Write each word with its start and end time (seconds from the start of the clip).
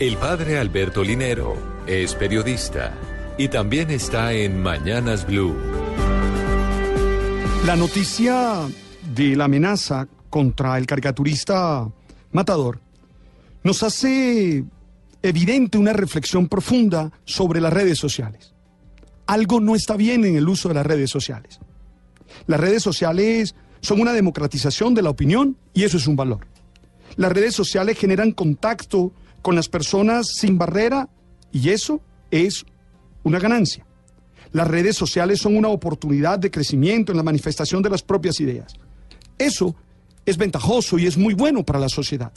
El 0.00 0.16
padre 0.16 0.58
Alberto 0.58 1.02
Linero 1.02 1.56
es 1.84 2.14
periodista 2.14 2.94
y 3.36 3.48
también 3.48 3.90
está 3.90 4.32
en 4.32 4.62
Mañanas 4.62 5.26
Blue. 5.26 5.56
La 7.66 7.74
noticia 7.74 8.68
de 9.12 9.34
la 9.34 9.46
amenaza 9.46 10.06
contra 10.30 10.78
el 10.78 10.86
caricaturista 10.86 11.90
Matador 12.30 12.78
nos 13.64 13.82
hace 13.82 14.62
evidente 15.20 15.78
una 15.78 15.92
reflexión 15.92 16.46
profunda 16.46 17.10
sobre 17.24 17.60
las 17.60 17.72
redes 17.72 17.98
sociales. 17.98 18.54
Algo 19.26 19.58
no 19.58 19.74
está 19.74 19.96
bien 19.96 20.24
en 20.24 20.36
el 20.36 20.48
uso 20.48 20.68
de 20.68 20.76
las 20.76 20.86
redes 20.86 21.10
sociales. 21.10 21.58
Las 22.46 22.60
redes 22.60 22.84
sociales 22.84 23.56
son 23.80 24.00
una 24.00 24.12
democratización 24.12 24.94
de 24.94 25.02
la 25.02 25.10
opinión 25.10 25.56
y 25.74 25.82
eso 25.82 25.96
es 25.96 26.06
un 26.06 26.14
valor. 26.14 26.46
Las 27.16 27.32
redes 27.32 27.56
sociales 27.56 27.98
generan 27.98 28.30
contacto 28.30 29.12
con 29.48 29.56
las 29.56 29.70
personas 29.70 30.26
sin 30.26 30.58
barrera 30.58 31.08
y 31.50 31.70
eso 31.70 32.02
es 32.30 32.66
una 33.22 33.38
ganancia. 33.38 33.86
Las 34.52 34.68
redes 34.68 34.94
sociales 34.94 35.40
son 35.40 35.56
una 35.56 35.68
oportunidad 35.68 36.38
de 36.38 36.50
crecimiento 36.50 37.12
en 37.12 37.16
la 37.16 37.22
manifestación 37.22 37.82
de 37.82 37.88
las 37.88 38.02
propias 38.02 38.40
ideas. 38.40 38.74
Eso 39.38 39.74
es 40.26 40.36
ventajoso 40.36 40.98
y 40.98 41.06
es 41.06 41.16
muy 41.16 41.32
bueno 41.32 41.64
para 41.64 41.78
la 41.78 41.88
sociedad. 41.88 42.30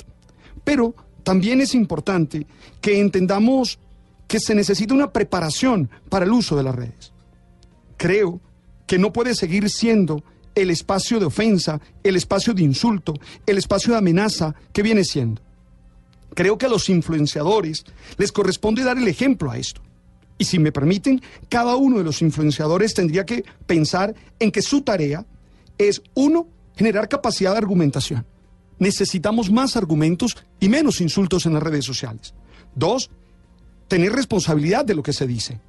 Pero 0.64 0.96
también 1.24 1.60
es 1.60 1.76
importante 1.76 2.48
que 2.80 3.02
entendamos 3.02 3.78
que 4.26 4.40
se 4.40 4.56
necesita 4.56 4.94
una 4.94 5.12
preparación 5.12 5.90
para 6.08 6.24
el 6.24 6.32
uso 6.32 6.56
de 6.56 6.64
las 6.64 6.76
redes. 6.76 7.12
Creo 7.98 8.40
que 8.88 8.98
no 8.98 9.12
puede 9.12 9.36
seguir 9.36 9.70
siendo 9.70 10.24
el 10.56 10.70
espacio 10.70 11.20
de 11.20 11.26
ofensa, 11.26 11.82
el 12.04 12.16
espacio 12.16 12.54
de 12.54 12.64
insulto, 12.64 13.16
el 13.46 13.58
espacio 13.58 13.92
de 13.92 14.00
amenaza 14.00 14.56
que 14.72 14.82
viene 14.82 15.04
siendo. 15.04 15.42
Creo 16.34 16.58
que 16.58 16.66
a 16.66 16.70
los 16.70 16.90
influenciadores 16.90 17.84
les 18.18 18.32
corresponde 18.32 18.84
dar 18.84 18.98
el 18.98 19.08
ejemplo 19.08 19.52
a 19.52 19.58
esto. 19.58 19.82
Y 20.38 20.46
si 20.46 20.58
me 20.60 20.72
permiten, 20.72 21.22
cada 21.50 21.76
uno 21.76 21.98
de 21.98 22.04
los 22.04 22.22
influenciadores 22.22 22.94
tendría 22.94 23.26
que 23.26 23.44
pensar 23.68 24.16
en 24.40 24.52
que 24.52 24.62
su 24.62 24.82
tarea 24.82 25.26
es, 25.78 26.02
uno, 26.16 26.48
generar 26.76 27.10
capacidad 27.10 27.52
de 27.52 27.60
argumentación. 27.60 28.26
Necesitamos 28.80 29.52
más 29.52 29.78
argumentos 29.78 30.36
y 30.60 30.70
menos 30.70 31.02
insultos 31.02 31.46
en 31.46 31.54
las 31.54 31.62
redes 31.62 31.86
sociales. 31.86 32.34
Dos, 32.74 33.12
tener 33.88 34.14
responsabilidad 34.14 34.86
de 34.86 34.96
lo 34.96 35.04
que 35.04 35.14
se 35.14 35.28
dice. 35.28 35.60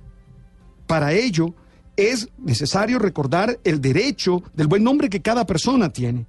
Para 0.86 1.12
ello, 1.12 1.55
es 1.96 2.28
necesario 2.38 2.98
recordar 2.98 3.58
el 3.64 3.80
derecho 3.80 4.42
del 4.55 4.68
buen 4.68 4.84
nombre 4.84 5.10
que 5.10 5.20
cada 5.20 5.44
persona 5.44 5.92
tiene. 5.92 6.27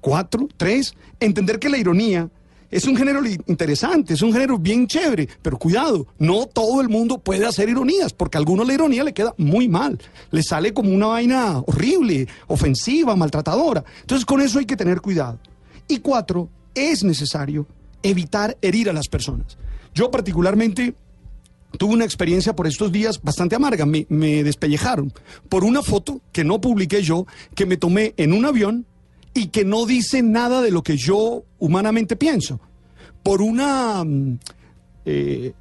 Cuatro, 0.00 0.48
tres, 0.56 0.94
entender 1.20 1.58
que 1.58 1.68
la 1.68 1.78
ironía 1.78 2.30
es 2.70 2.84
un 2.86 2.96
género 2.96 3.20
interesante, 3.46 4.14
es 4.14 4.22
un 4.22 4.32
género 4.32 4.58
bien 4.58 4.86
chévere, 4.86 5.28
pero 5.42 5.58
cuidado, 5.58 6.06
no 6.18 6.46
todo 6.46 6.80
el 6.80 6.88
mundo 6.88 7.18
puede 7.18 7.46
hacer 7.46 7.68
ironías, 7.68 8.12
porque 8.12 8.36
a 8.36 8.40
algunos 8.40 8.66
la 8.66 8.74
ironía 8.74 9.04
le 9.04 9.14
queda 9.14 9.34
muy 9.38 9.68
mal, 9.68 9.98
le 10.30 10.42
sale 10.42 10.72
como 10.72 10.92
una 10.92 11.06
vaina 11.06 11.58
horrible, 11.66 12.26
ofensiva, 12.46 13.14
maltratadora. 13.16 13.84
Entonces 14.00 14.24
con 14.24 14.40
eso 14.40 14.58
hay 14.58 14.66
que 14.66 14.76
tener 14.76 15.00
cuidado. 15.00 15.38
Y 15.88 15.98
cuatro, 15.98 16.48
es 16.74 17.04
necesario 17.04 17.66
evitar 18.02 18.56
herir 18.60 18.90
a 18.90 18.92
las 18.92 19.08
personas. 19.08 19.56
Yo 19.94 20.10
particularmente 20.10 20.94
tuve 21.78 21.94
una 21.94 22.04
experiencia 22.04 22.54
por 22.54 22.66
estos 22.66 22.90
días 22.92 23.20
bastante 23.22 23.56
amarga. 23.56 23.86
Me, 23.86 24.06
me, 24.08 24.42
despellejaron 24.42 25.12
por 25.48 25.64
una 25.64 25.82
foto 25.82 26.20
que 26.32 26.44
no 26.44 26.60
publiqué 26.60 27.02
yo, 27.02 27.26
que 27.54 27.66
me 27.66 27.76
tomé 27.76 28.14
en 28.16 28.32
un 28.32 28.44
avión 28.44 28.86
y 29.34 29.48
que 29.48 29.64
no 29.64 29.84
dice 29.84 30.22
nada 30.22 30.62
de 30.62 30.70
lo 30.70 30.82
que 30.82 30.96
yo 30.96 31.42
humanamente 31.58 32.16
pienso. 32.16 32.60
Por 33.22 33.42
una... 33.42 34.04
Eh, 35.04 35.52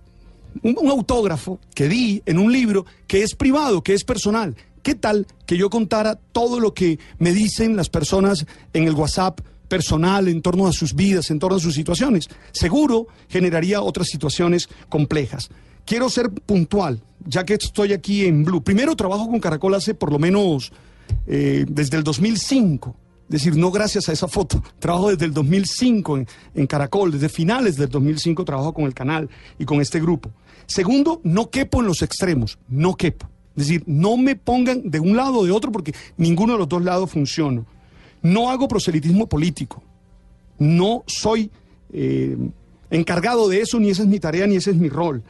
un, 0.61 0.78
un 0.79 0.89
autógrafo 0.91 1.59
que 1.73 1.89
di 1.89 2.22
en 2.25 2.38
un 2.38 2.51
libro 2.51 2.85
que 3.07 3.23
es 3.23 3.35
privado, 3.35 3.83
que 3.83 3.94
es 3.94 4.03
personal. 4.03 4.56
¿Qué 4.83 4.95
tal 4.95 5.25
que 5.45 5.57
yo 5.57 5.69
contara 5.69 6.16
todo 6.16 6.59
lo 6.59 6.73
que 6.73 7.00
me 7.17 7.31
dicen 7.31 7.75
las 7.75 7.89
personas 7.89 8.45
en 8.73 8.83
el 8.83 8.94
WhatsApp 8.94 9.39
personal 9.67 10.28
en 10.28 10.41
torno 10.41 10.67
a 10.67 10.73
sus 10.73 10.94
vidas, 10.94 11.31
en 11.31 11.39
torno 11.39 11.57
a 11.57 11.59
sus 11.59 11.73
situaciones? 11.73 12.29
Seguro 12.51 13.07
generaría 13.29 13.81
otras 13.81 14.07
situaciones 14.07 14.69
complejas. 14.89 15.50
Quiero 15.85 16.09
ser 16.09 16.29
puntual, 16.29 17.01
ya 17.25 17.45
que 17.45 17.56
estoy 17.56 17.94
aquí 17.94 18.25
en 18.25 18.44
Blue. 18.44 18.62
Primero 18.62 18.95
trabajo 18.95 19.29
con 19.29 19.39
Caracol 19.39 19.73
hace 19.73 19.94
por 19.94 20.12
lo 20.12 20.19
menos 20.19 20.72
eh, 21.28 21.66
desde 21.67 21.97
el 21.97 22.03
2005. 22.03 22.95
Decir, 23.28 23.56
no 23.56 23.72
gracias 23.72 24.09
a 24.09 24.13
esa 24.13 24.28
foto. 24.28 24.61
Trabajo 24.79 25.09
desde 25.09 25.25
el 25.25 25.34
2005 25.34 26.17
en, 26.17 26.28
en, 26.56 26.67
Caracol, 26.67 27.11
desde 27.11 27.29
finales 27.29 27.78
del 27.78 27.89
2005 27.89 28.44
trabajo 28.45 28.73
con 28.73 28.85
el 28.85 28.94
canal 28.94 29.29
y 29.57 29.66
con 29.66 29.81
este 29.81 30.00
grupo. 30.00 30.31
Segundo, 30.66 31.22
no 31.23 31.50
quepo 31.50 31.81
en 31.81 31.88
los 31.88 32.01
extremos, 32.01 32.59
no 32.67 32.95
quepo. 32.95 33.29
Es 33.56 33.67
decir, 33.67 33.83
no 33.85 34.17
me 34.17 34.35
pongan 34.35 34.89
de 34.89 35.00
un 35.00 35.16
lado 35.16 35.39
o 35.39 35.45
de 35.45 35.51
otro 35.51 35.72
porque 35.72 35.94
ninguno 36.17 36.53
de 36.53 36.59
los 36.59 36.69
dos 36.69 36.83
lados 36.83 37.12
funciona. 37.12 37.63
No 38.22 38.50
hago 38.50 38.67
proselitismo 38.67 39.28
político. 39.28 39.83
No 40.57 41.03
soy 41.07 41.51
eh, 41.91 42.38
encargado 42.89 43.47
de 43.50 43.62
eso, 43.62 43.79
ni 43.79 43.89
esa 43.89 44.03
es 44.03 44.07
mi 44.07 44.19
tarea, 44.19 44.47
ni 44.47 44.56
ese 44.56 44.72
es 44.72 44.78
mi 44.78 44.89
rol. 44.89 45.23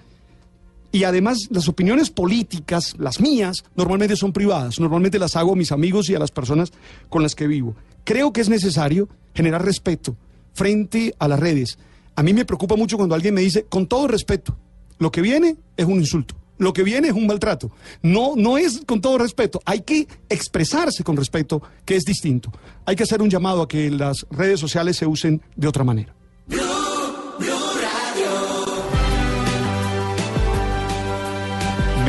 Y 0.93 1.05
además 1.05 1.47
las 1.49 1.67
opiniones 1.67 2.11
políticas, 2.11 2.93
las 2.99 3.19
mías, 3.19 3.65
normalmente 3.75 4.15
son 4.15 4.31
privadas. 4.31 4.79
Normalmente 4.79 5.17
las 5.17 5.35
hago 5.35 5.53
a 5.53 5.55
mis 5.55 5.71
amigos 5.71 6.07
y 6.07 6.13
a 6.13 6.19
las 6.19 6.29
personas 6.29 6.71
con 7.09 7.23
las 7.23 7.33
que 7.33 7.47
vivo. 7.47 7.75
Creo 8.03 8.31
que 8.31 8.41
es 8.41 8.47
necesario 8.47 9.09
generar 9.33 9.65
respeto 9.65 10.15
frente 10.53 11.15
a 11.17 11.27
las 11.27 11.39
redes. 11.39 11.79
A 12.15 12.21
mí 12.21 12.31
me 12.31 12.45
preocupa 12.45 12.75
mucho 12.75 12.95
cuando 12.97 13.15
alguien 13.15 13.33
me 13.33 13.41
dice, 13.41 13.65
con 13.65 13.87
todo 13.87 14.07
respeto, 14.07 14.55
lo 14.99 15.11
que 15.11 15.21
viene 15.21 15.55
es 15.75 15.85
un 15.87 15.99
insulto. 15.99 16.35
Lo 16.59 16.73
que 16.73 16.83
viene 16.83 17.07
es 17.07 17.15
un 17.15 17.25
maltrato. 17.25 17.71
No, 18.03 18.33
no 18.35 18.59
es 18.59 18.83
con 18.85 19.01
todo 19.01 19.17
respeto. 19.17 19.61
Hay 19.65 19.81
que 19.81 20.07
expresarse 20.29 21.03
con 21.03 21.17
respeto, 21.17 21.63
que 21.85 21.95
es 21.95 22.03
distinto. 22.03 22.51
Hay 22.85 22.95
que 22.95 23.01
hacer 23.01 23.19
un 23.23 23.31
llamado 23.31 23.63
a 23.63 23.67
que 23.67 23.89
las 23.89 24.27
redes 24.29 24.59
sociales 24.59 24.97
se 24.97 25.07
usen 25.07 25.41
de 25.55 25.67
otra 25.67 25.83
manera. 25.83 26.13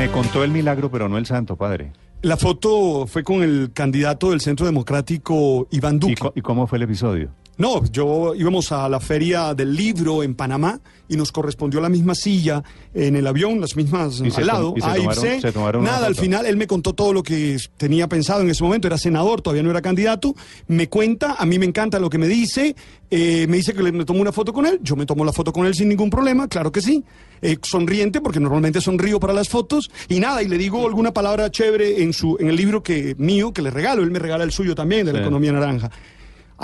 Me 0.05 0.11
contó 0.11 0.45
el 0.45 0.51
milagro, 0.51 0.91
pero 0.91 1.09
no 1.09 1.17
el 1.17 1.25
santo, 1.25 1.57
padre. 1.57 1.91
La 2.21 2.37
foto 2.37 3.07
fue 3.07 3.25
con 3.25 3.43
el 3.43 3.71
candidato 3.73 4.33
del 4.33 4.43
Centro 4.43 4.67
Democrático, 4.67 5.67
Iván 5.71 5.99
Duque. 5.99 6.31
¿Y, 6.35 6.41
¿Y, 6.41 6.43
cómo 6.43 6.67
fue 6.67 6.77
el 6.77 6.83
episodio? 6.83 7.31
No, 7.57 7.85
yo 7.87 8.35
íbamos 8.35 8.73
a 8.73 8.89
la 8.89 8.99
feria 9.01 9.55
del 9.55 9.75
libro 9.77 10.23
en 10.23 10.35
Panamá 10.35 10.81
y 11.09 11.17
nos 11.17 11.31
correspondió 11.31 11.81
la 11.81 11.89
misma 11.89 12.15
silla 12.15 12.63
en 12.95 13.15
el 13.15 13.27
avión, 13.27 13.61
las 13.61 13.77
mismas 13.77 14.21
¿Y 14.21 14.33
al 14.41 14.47
lado. 14.47 14.75
Y 14.77 14.81
se 14.81 14.87
A 14.89 14.95
tomaron, 14.95 15.23
C. 15.23 15.41
se 15.41 15.53
tomaron 15.53 15.85
Nada, 15.85 16.07
al 16.07 16.15
final 16.17 16.47
él 16.47 16.57
me 16.57 16.67
contó 16.67 16.95
todo 16.95 17.13
lo 17.13 17.23
que 17.23 17.57
tenía 17.77 18.09
pensado 18.09 18.41
en 18.41 18.51
ese 18.51 18.65
momento. 18.65 18.89
Era 18.89 18.99
senador, 18.99 19.41
todavía 19.41 19.63
no 19.63 19.71
era 19.71 19.83
candidato. 19.83 20.35
Me 20.67 20.89
cuenta, 20.89 21.35
a 21.39 21.45
mí 21.47 21.59
me 21.59 21.67
encanta 21.67 21.99
lo 22.01 22.11
que 22.11 22.19
me 22.19 22.27
dice. 22.27 22.75
Eh, 23.11 23.47
me 23.49 23.59
dice 23.59 23.73
que 23.75 23.83
le, 23.83 23.93
me 23.93 24.05
tomo 24.05 24.21
una 24.21 24.33
foto 24.33 24.53
con 24.53 24.67
él. 24.67 24.81
Yo 24.83 24.97
me 24.97 25.07
tomo 25.07 25.25
la 25.25 25.33
foto 25.33 25.53
con 25.53 25.67
él 25.67 25.75
sin 25.75 25.89
ningún 25.89 26.11
problema, 26.11 26.49
claro 26.49 26.73
que 26.73 26.81
sí. 26.81 27.05
Eh, 27.43 27.59
sonriente, 27.62 28.21
porque 28.21 28.41
normalmente 28.41 28.81
sonrío 28.81 29.21
para 29.21 29.33
las 29.35 29.49
fotos. 29.49 29.91
Y 30.09 30.19
nada, 30.19 30.43
y 30.43 30.49
le 30.49 30.57
digo 30.59 30.87
alguna 30.87 31.12
palabra 31.12 31.50
chévere 31.50 32.03
en, 32.03 32.12
su, 32.15 32.37
en 32.41 32.49
el 32.49 32.57
libro 32.57 32.83
que 32.83 33.15
mío, 33.19 33.53
que 33.53 33.62
le 33.62 33.71
regalo. 33.71 34.03
Él 34.03 34.11
me 34.11 34.19
regala 34.19 34.43
el 34.43 34.50
suyo 34.50 34.75
también, 34.75 35.07
de 35.07 35.12
la 35.12 35.19
Sí. 35.19 35.23
economía 35.25 35.53
naranja. 35.53 35.91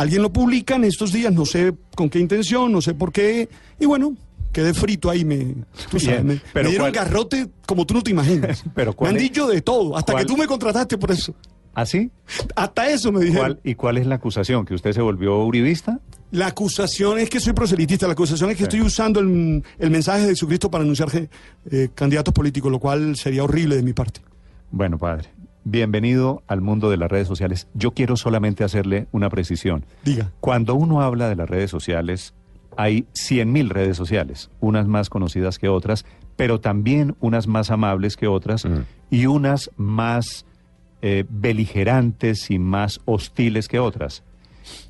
Alguien 0.00 0.22
lo 0.22 0.32
publica 0.32 0.76
en 0.76 0.84
estos 0.84 1.12
días, 1.12 1.32
no 1.32 1.44
sé 1.44 1.74
con 1.94 2.08
qué 2.08 2.18
intención, 2.18 2.72
no 2.72 2.80
sé 2.80 2.94
por 2.94 3.12
qué. 3.12 3.48
Y 3.78 3.86
bueno, 3.86 4.14
quedé 4.52 4.72
frito 4.74 5.10
ahí, 5.10 5.24
me, 5.24 5.54
tú 5.90 6.00
sabes, 6.00 6.24
Bien, 6.24 6.26
me, 6.26 6.40
pero 6.52 6.64
me 6.64 6.70
dieron 6.70 6.90
¿cuál- 6.90 7.04
garrote 7.04 7.48
como 7.66 7.84
tú 7.86 7.94
no 7.94 8.02
te 8.02 8.10
imaginas. 8.10 8.64
Pero 8.74 8.92
me 8.92 8.96
¿cuál 8.96 9.10
han 9.10 9.16
es- 9.16 9.22
dicho 9.22 9.46
de 9.46 9.60
todo, 9.60 9.96
hasta 9.96 10.12
cuál- 10.12 10.24
que 10.24 10.28
tú 10.28 10.36
me 10.36 10.46
contrataste 10.46 10.96
por 10.98 11.10
eso. 11.10 11.34
¿Así? 11.72 12.10
Hasta 12.56 12.90
eso 12.90 13.12
me 13.12 13.20
dijeron. 13.24 13.52
¿Cuál, 13.54 13.60
¿Y 13.62 13.74
cuál 13.76 13.98
es 13.98 14.06
la 14.06 14.16
acusación? 14.16 14.64
¿Que 14.66 14.74
usted 14.74 14.92
se 14.92 15.00
volvió 15.02 15.38
uribista? 15.44 16.00
La 16.32 16.48
acusación 16.48 17.18
es 17.20 17.30
que 17.30 17.38
soy 17.38 17.52
proselitista, 17.52 18.06
la 18.08 18.14
acusación 18.14 18.50
es 18.50 18.56
que 18.56 18.62
Sí. 18.64 18.68
estoy 18.68 18.80
usando 18.80 19.20
el, 19.20 19.62
el 19.78 19.90
mensaje 19.90 20.22
de 20.22 20.28
Jesucristo 20.30 20.68
para 20.70 20.82
anunciar 20.82 21.08
eh, 21.70 21.88
candidatos 21.94 22.34
políticos, 22.34 22.72
lo 22.72 22.80
cual 22.80 23.14
sería 23.16 23.44
horrible 23.44 23.76
de 23.76 23.82
mi 23.84 23.92
parte. 23.92 24.20
Bueno, 24.72 24.98
padre, 24.98 25.28
bienvenido 25.70 26.42
al 26.46 26.60
mundo 26.60 26.90
de 26.90 26.96
las 26.96 27.10
redes 27.10 27.28
sociales. 27.28 27.68
Yo 27.74 27.92
quiero 27.92 28.16
solamente 28.16 28.64
hacerle 28.64 29.06
una 29.12 29.30
precisión. 29.30 29.84
Diga. 30.04 30.32
Cuando 30.40 30.74
uno 30.74 31.00
habla 31.00 31.28
de 31.28 31.36
las 31.36 31.48
redes 31.48 31.70
sociales, 31.70 32.34
hay 32.76 33.06
100.000 33.14 33.68
redes 33.68 33.96
sociales, 33.96 34.50
unas 34.60 34.86
más 34.86 35.10
conocidas 35.10 35.58
que 35.58 35.68
otras, 35.68 36.04
pero 36.36 36.60
también 36.60 37.14
unas 37.20 37.46
más 37.46 37.70
amables 37.70 38.16
que 38.16 38.26
otras 38.26 38.66
y 39.10 39.26
unas 39.26 39.70
más 39.76 40.44
eh, 41.02 41.24
beligerantes 41.28 42.50
y 42.50 42.58
más 42.58 43.00
hostiles 43.04 43.68
que 43.68 43.78
otras. 43.78 44.22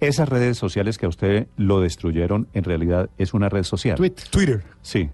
Esas 0.00 0.28
redes 0.28 0.58
sociales 0.58 0.98
que 0.98 1.06
a 1.06 1.08
usted 1.08 1.46
lo 1.56 1.80
destruyeron, 1.80 2.48
en 2.54 2.64
realidad 2.64 3.10
es 3.18 3.34
una 3.34 3.48
red 3.48 3.64
social. 3.64 3.96
Twitter. 4.30 4.62
Sí. 4.82 5.10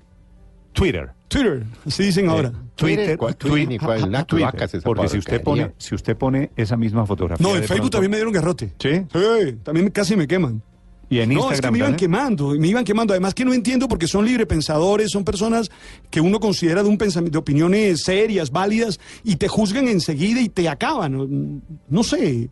Twitter. 0.76 1.10
Twitter, 1.28 1.64
así 1.84 2.04
dicen 2.04 2.28
ahora. 2.28 2.52
Twitter, 2.76 3.16
¿Cuál 3.18 3.34
twi- 3.36 3.48
Twitter? 3.50 3.80
¿Cuál? 3.80 4.04
Una 4.04 4.24
Twitter. 4.24 4.80
Porque 4.84 5.08
si 5.08 5.18
usted 5.18 5.42
pone, 5.42 5.72
si 5.78 5.94
usted 5.94 6.16
pone 6.16 6.50
esa 6.54 6.76
misma 6.76 7.04
fotografía. 7.06 7.42
No, 7.44 7.54
en 7.56 7.62
Facebook 7.62 7.76
pronto- 7.76 7.90
también 7.90 8.10
me 8.12 8.16
dieron 8.18 8.32
garrote. 8.32 8.72
¿Sí? 8.78 8.90
Sí, 9.12 9.56
también 9.64 9.90
casi 9.90 10.14
me 10.16 10.28
queman. 10.28 10.62
Y 11.08 11.20
en 11.20 11.28
no, 11.30 11.34
Instagram 11.34 11.54
es 11.54 11.60
que 11.60 11.70
me 11.70 11.78
iban 11.78 11.96
quemando, 11.96 12.48
me 12.58 12.66
iban 12.68 12.84
quemando. 12.84 13.12
Además 13.12 13.32
que 13.32 13.44
no 13.44 13.54
entiendo 13.54 13.88
porque 13.88 14.06
son 14.08 14.24
librepensadores, 14.26 15.10
son 15.10 15.24
personas 15.24 15.70
que 16.10 16.20
uno 16.20 16.38
considera 16.40 16.82
de 16.82 16.88
un 16.88 16.98
pensamiento, 16.98 17.36
de 17.36 17.38
opiniones 17.38 18.02
serias, 18.02 18.50
válidas, 18.50 18.98
y 19.24 19.36
te 19.36 19.46
juzgan 19.48 19.88
enseguida 19.88 20.40
y 20.40 20.48
te 20.48 20.68
acaban. 20.68 21.12
No, 21.12 21.60
no 21.88 22.02
sé. 22.02 22.50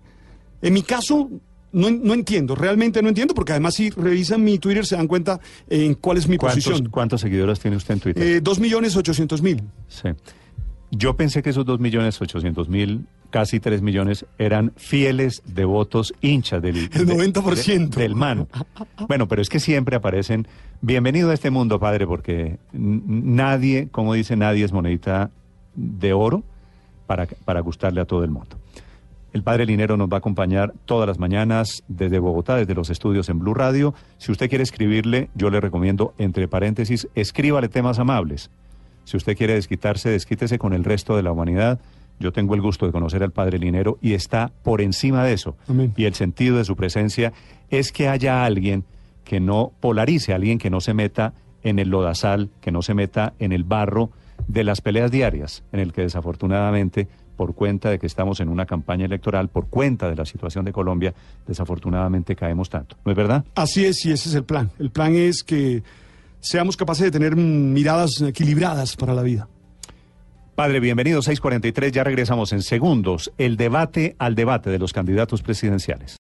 En 0.63 0.73
mi 0.73 0.83
caso, 0.83 1.31
no, 1.75 1.91
no 1.91 2.15
entiendo, 2.15 2.55
realmente 2.55 3.03
no 3.03 3.09
entiendo, 3.11 3.35
porque 3.35 3.53
además 3.53 3.75
si 3.75 3.91
revisan 3.91 4.43
mi 4.43 4.59
Twitter 4.59 4.87
se 4.87 4.97
dan 4.97 5.07
cuenta 5.09 5.41
en 5.69 5.95
cuál 5.95 6.17
es 6.17 6.27
mi 6.29 6.39
¿Cuántos, 6.39 6.65
posición. 6.65 6.89
¿Cuántos 6.91 7.21
seguidores 7.21 7.61
tiene 7.61 7.77
usted 7.77 7.95
en 7.95 8.01
Twitter? 8.01 8.23
Eh, 8.23 8.41
Dos 8.41 8.59
millones 8.61 8.97
ochocientos 8.97 9.43
mil. 9.43 9.63
Sí. 9.89 10.09
Yo 10.91 11.17
pensé 11.17 11.43
que 11.43 11.51
esos 11.51 11.67
2.800.000, 11.67 13.05
casi 13.31 13.59
3 13.59 13.83
millones, 13.83 14.27
eran 14.39 14.73
fieles 14.77 15.43
devotos 15.45 16.15
hinchas 16.21 16.63
del, 16.63 16.77
El 16.93 17.07
de- 17.07 17.15
90%. 17.33 17.89
de- 17.97 18.03
del 18.03 18.15
man. 18.15 18.47
Bueno, 19.09 19.27
pero 19.27 19.43
es 19.43 19.49
que 19.49 19.59
siempre 19.59 19.97
aparecen, 19.97 20.47
bienvenido 20.81 21.31
a 21.31 21.35
este 21.35 21.51
mundo, 21.51 21.81
padre, 21.81 22.07
porque 22.07 22.59
nadie, 22.73 23.89
como 23.91 24.15
dice, 24.15 24.37
nadie 24.37 24.65
es 24.65 24.73
monedita 24.73 25.31
de 25.75 26.13
oro 26.13 26.45
para, 27.07 27.27
para 27.27 27.59
gustarle 27.61 28.01
a 28.01 28.05
todo 28.05 28.23
el 28.23 28.31
mundo. 28.31 28.57
El 29.35 29.43
padre 29.43 29.67
Linero 29.67 29.97
nos 29.97 30.09
va 30.09 30.15
a 30.15 30.19
acompañar 30.19 30.75
todas 30.85 31.09
las 31.09 31.19
mañanas 31.19 31.83
desde 31.89 32.21
Bogotá, 32.21 32.55
desde 32.55 32.73
los 32.73 32.89
estudios 32.89 33.29
en 33.29 33.41
Blue 33.41 33.53
Radio. 33.53 33.93
Si 34.17 34.31
usted 34.31 34.49
quiere 34.49 34.63
escribirle, 34.63 35.29
yo 35.35 35.51
le 35.51 35.61
recomiendo, 35.61 36.15
entre 36.19 36.47
paréntesis, 36.47 37.09
escríbale 37.17 37.69
temas 37.69 37.99
amables. 37.99 38.53
Si 39.03 39.17
usted 39.17 39.37
quiere 39.37 39.55
desquitarse, 39.55 40.09
desquítese 40.09 40.57
con 40.57 40.73
el 40.73 40.85
resto 40.85 41.17
de 41.17 41.25
la 41.25 41.33
humanidad. 41.33 41.81
Yo 42.21 42.33
tengo 42.33 42.55
el 42.55 42.61
gusto 42.61 42.87
de 42.87 42.93
conocer 42.93 43.25
al 43.25 43.33
Padre 43.33 43.59
Linero 43.59 43.99
y 44.01 44.13
está 44.15 44.53
por 44.63 44.81
encima 44.81 45.25
de 45.25 45.33
eso. 45.33 45.57
Amén. 45.67 45.93
Y 45.97 46.05
el 46.05 46.15
sentido 46.15 46.57
de 46.57 46.65
su 46.65 46.77
presencia 46.77 47.33
es 47.71 47.91
que 47.91 48.07
haya 48.07 48.45
alguien 48.45 48.85
que 49.25 49.41
no 49.41 49.73
polarice, 49.81 50.33
alguien 50.33 50.59
que 50.59 50.71
no 50.71 50.81
se 50.81 50.95
meta 50.95 51.35
en 51.65 51.81
el 51.81 51.89
lodazal, 51.89 52.51
que 52.61 52.71
no 52.71 52.83
se 52.83 52.95
meta 52.95 53.35
en 53.41 53.51
el 53.51 53.65
barro 53.65 54.11
de 54.47 54.63
las 54.63 54.81
peleas 54.81 55.11
diarias, 55.11 55.65
en 55.73 55.81
el 55.81 55.93
que 55.93 56.03
desafortunadamente, 56.03 57.09
por 57.37 57.55
cuenta 57.55 57.91
de 57.91 57.99
que 57.99 58.07
estamos 58.07 58.41
en 58.41 58.49
una 58.49 58.67
campaña 58.67 59.05
electoral, 59.05 59.49
por 59.49 59.69
cuenta 59.69 60.09
de 60.09 60.17
la 60.17 60.25
situación 60.25 60.65
de 60.65 60.73
Colombia, 60.73 61.15
desafortunadamente 61.47 62.37
caemos 62.37 62.71
tanto. 62.71 62.97
¿No 63.05 63.13
es 63.13 63.17
verdad? 63.17 63.45
Así 63.55 63.85
es, 63.85 64.05
y 64.07 64.13
ese 64.13 64.29
es 64.29 64.35
el 64.35 64.45
plan. 64.45 64.71
El 64.79 64.91
plan 64.91 65.15
es 65.15 65.43
que 65.43 65.83
seamos 66.41 66.77
capaces 66.77 67.05
de 67.05 67.11
tener 67.11 67.37
miradas 67.37 68.21
equilibradas 68.21 68.97
para 68.97 69.15
la 69.15 69.23
vida. 69.23 69.49
Padre, 70.55 70.79
bienvenido, 70.79 71.21
643, 71.21 71.91
ya 71.91 72.05
regresamos 72.05 72.53
en 72.53 72.63
segundos. 72.63 73.33
El 73.39 73.57
debate 73.57 74.15
al 74.19 74.37
debate 74.37 74.71
de 74.71 74.79
los 74.79 74.93
candidatos 74.93 75.43
presidenciales. 75.43 76.17